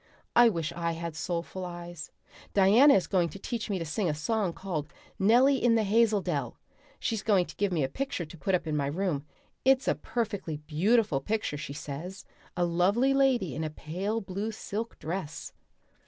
[0.35, 2.09] I wish I had soulful eyes.
[2.55, 6.21] Diana is going to teach me to sing a song called 'Nelly in the Hazel
[6.21, 6.57] Dell.'
[6.99, 9.27] She's going to give me a picture to put up in my room;
[9.63, 12.25] it's a perfectly beautiful picture, she says
[12.57, 15.53] a lovely lady in a pale blue silk dress.